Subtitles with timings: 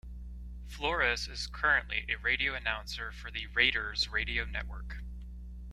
[0.65, 4.97] Flores is currently a radio announcer for the Raiders Radio Network.